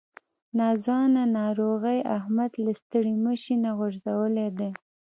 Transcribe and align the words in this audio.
ناځوانه 0.57 1.23
ناروغۍ 1.37 1.99
احمد 2.17 2.51
له 2.63 2.71
ستړي 2.79 3.13
مشي 3.25 3.55
نه 3.63 3.71
غورځولی 3.77 4.47
دی. 4.57 4.69